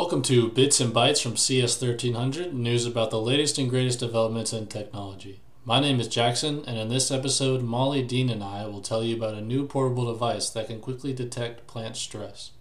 [0.00, 4.50] Welcome to Bits and Bytes from CS 1300, news about the latest and greatest developments
[4.50, 5.42] in technology.
[5.62, 9.14] My name is Jackson, and in this episode, Molly, Dean, and I will tell you
[9.14, 12.52] about a new portable device that can quickly detect plant stress.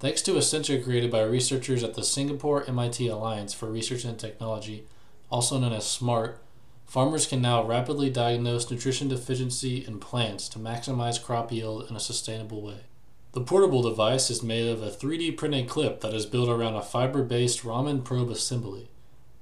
[0.00, 4.18] Thanks to a sensor created by researchers at the Singapore MIT Alliance for Research and
[4.18, 4.86] Technology,
[5.30, 6.42] also known as SMART,
[6.86, 12.00] farmers can now rapidly diagnose nutrition deficiency in plants to maximize crop yield in a
[12.00, 12.84] sustainable way.
[13.32, 16.82] The portable device is made of a 3D printed clip that is built around a
[16.82, 18.88] fiber based Raman probe assembly.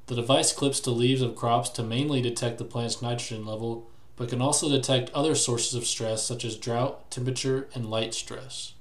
[0.07, 4.29] The device clips to leaves of crops to mainly detect the plant's nitrogen level, but
[4.29, 8.75] can also detect other sources of stress such as drought, temperature, and light stress.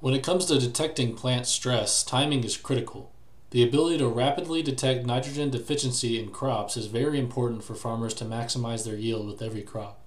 [0.00, 3.12] When it comes to detecting plant stress, timing is critical.
[3.50, 8.24] The ability to rapidly detect nitrogen deficiency in crops is very important for farmers to
[8.24, 9.99] maximize their yield with every crop.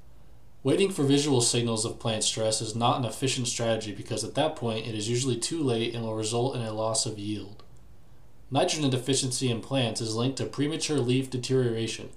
[0.64, 4.56] Waiting for visual signals of plant stress is not an efficient strategy because at that
[4.56, 7.64] point it is usually too late and will result in a loss of yield.
[8.50, 12.11] Nitrogen deficiency in plants is linked to premature leaf deterioration,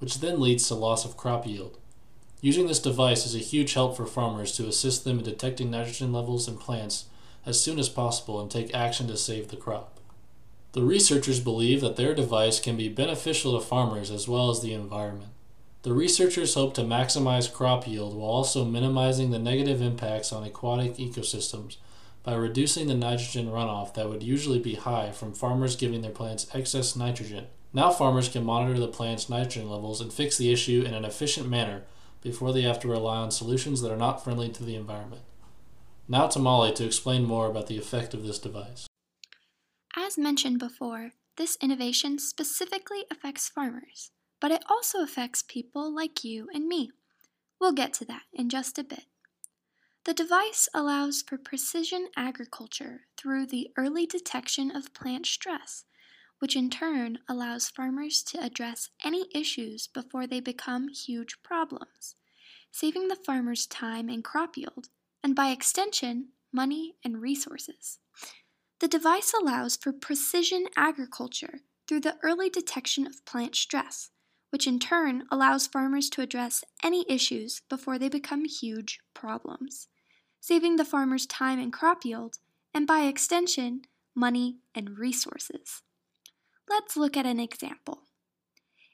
[0.00, 1.78] which then leads to loss of crop yield.
[2.40, 6.12] Using this device is a huge help for farmers to assist them in detecting nitrogen
[6.12, 7.04] levels in plants
[7.46, 10.00] as soon as possible and take action to save the crop.
[10.72, 14.72] The researchers believe that their device can be beneficial to farmers as well as the
[14.72, 15.30] environment.
[15.82, 20.94] The researchers hope to maximize crop yield while also minimizing the negative impacts on aquatic
[20.94, 21.76] ecosystems
[22.22, 26.46] by reducing the nitrogen runoff that would usually be high from farmers giving their plants
[26.54, 27.48] excess nitrogen.
[27.72, 31.48] Now, farmers can monitor the plant's nitrogen levels and fix the issue in an efficient
[31.48, 31.82] manner
[32.20, 35.22] before they have to rely on solutions that are not friendly to the environment.
[36.06, 38.86] Now to Molly to explain more about the effect of this device.
[39.96, 44.12] As mentioned before, this innovation specifically affects farmers
[44.42, 46.90] but it also affects people like you and me.
[47.60, 49.04] We'll get to that in just a bit.
[50.04, 55.84] The device allows for precision agriculture through the early detection of plant stress,
[56.40, 62.16] which in turn allows farmers to address any issues before they become huge problems,
[62.72, 64.88] saving the farmers time and crop yield,
[65.22, 68.00] and by extension, money and resources.
[68.80, 74.10] The device allows for precision agriculture through the early detection of plant stress,
[74.52, 79.88] which in turn allows farmers to address any issues before they become huge problems,
[80.40, 82.36] saving the farmers time and crop yield,
[82.74, 83.80] and by extension,
[84.14, 85.80] money and resources.
[86.68, 88.02] Let's look at an example.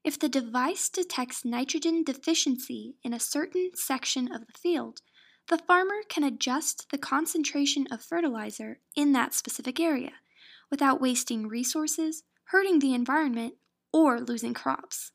[0.05, 5.01] If the device detects nitrogen deficiency in a certain section of the field,
[5.49, 10.13] the farmer can adjust the concentration of fertilizer in that specific area
[10.71, 13.55] without wasting resources, hurting the environment,
[13.93, 15.11] or losing crops.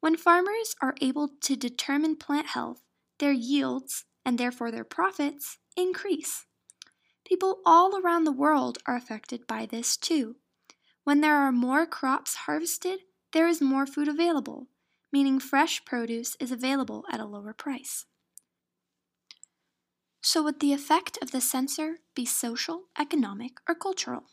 [0.00, 2.82] When farmers are able to determine plant health,
[3.18, 6.46] their yields, and therefore their profits, increase.
[7.24, 10.36] People all around the world are affected by this too.
[11.04, 13.00] When there are more crops harvested,
[13.32, 14.68] there is more food available,
[15.12, 18.06] meaning fresh produce is available at a lower price.
[20.22, 24.24] So, would the effect of the sensor be social, economic, or cultural?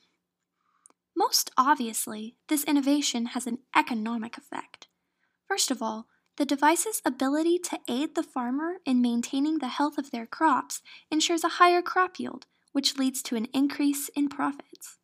[1.16, 4.88] Most obviously, this innovation has an economic effect.
[5.48, 6.08] First of all,
[6.38, 11.44] the device's ability to aid the farmer in maintaining the health of their crops ensures
[11.44, 14.98] a higher crop yield, which leads to an increase in profits.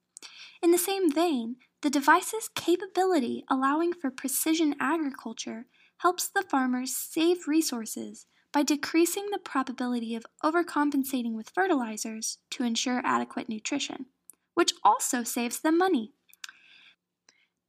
[0.62, 5.66] In the same vein, the device's capability allowing for precision agriculture
[6.00, 13.02] helps the farmers save resources by decreasing the probability of overcompensating with fertilizers to ensure
[13.06, 14.08] adequate nutrition,
[14.54, 16.12] which also saves them money.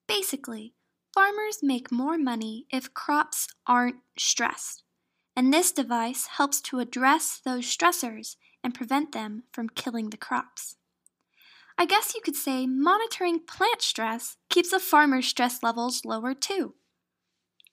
[0.09, 0.75] Basically,
[1.15, 4.83] Farmers make more money if crops aren't stressed,
[5.37, 10.77] and this device helps to address those stressors and prevent them from killing the crops.
[11.77, 16.75] I guess you could say monitoring plant stress keeps the farmer's stress levels lower too.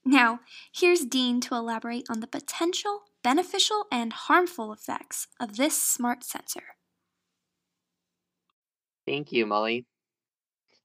[0.03, 0.42] Now,
[0.74, 6.75] here's Dean to elaborate on the potential beneficial and harmful effects of this smart sensor.
[9.06, 9.85] Thank you, Molly.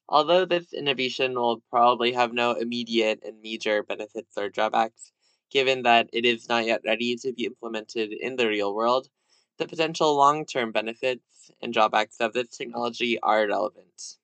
[0.09, 5.13] Although this innovation will probably have no immediate and major benefits or drawbacks,
[5.51, 9.11] given that it is not yet ready to be implemented in the real world,
[9.59, 14.17] the potential long term benefits and drawbacks of this technology are relevant.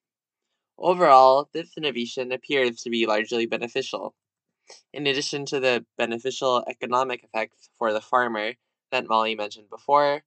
[0.79, 4.15] Overall, this innovation appears to be largely beneficial.
[4.93, 8.55] In addition to the beneficial economic effects for the farmer
[8.93, 10.25] that Molly mentioned before,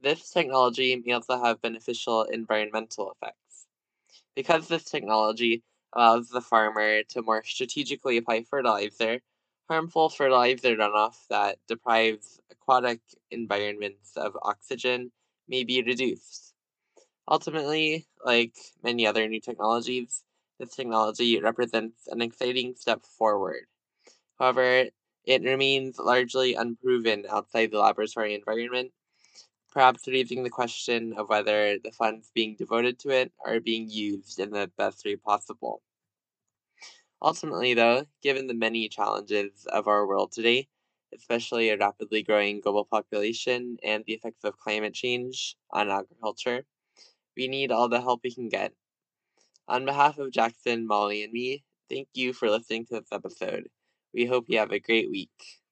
[0.00, 3.45] this technology may also have beneficial environmental effects.
[4.36, 9.20] Because this technology allows the farmer to more strategically apply fertilizer,
[9.68, 13.00] harmful fertilizer runoff that deprives aquatic
[13.32, 15.10] environments of oxygen
[15.48, 16.54] may be reduced.
[17.28, 20.24] Ultimately, like many other new technologies,
[20.58, 23.66] this technology represents an exciting step forward.
[24.38, 24.90] However,
[25.24, 28.92] it remains largely unproven outside the laboratory environment,
[29.76, 34.40] perhaps raising the question of whether the funds being devoted to it are being used
[34.40, 35.82] in the best way possible.
[37.20, 40.68] Ultimately, though, given the many challenges of our world today,
[41.14, 46.64] especially a rapidly growing global population and the effects of climate change on agriculture,
[47.36, 48.72] we need all the help we can get.
[49.68, 53.68] On behalf of Jackson, Molly, and me, thank you for listening to this episode.
[54.14, 55.65] We hope you have a great week.